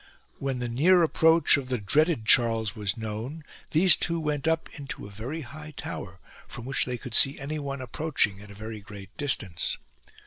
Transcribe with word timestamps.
When 0.39 0.57
the 0.57 0.67
near 0.67 1.03
approach 1.03 1.57
of 1.57 1.69
the 1.69 1.77
dreaded 1.77 2.25
Charles 2.25 2.75
was 2.75 2.97
known, 2.97 3.43
these 3.69 3.95
two 3.95 4.19
went 4.19 4.47
up 4.47 4.67
into 4.79 5.05
a 5.05 5.11
very 5.11 5.41
high 5.41 5.75
tower, 5.77 6.19
from 6.47 6.65
which 6.65 6.85
they 6.85 6.97
could 6.97 7.13
see 7.13 7.39
anyone 7.39 7.83
ap 7.83 7.91
proaching 7.91 8.41
at 8.41 8.49
a 8.49 8.55
very 8.55 8.79
great 8.79 9.15
distance. 9.15 9.77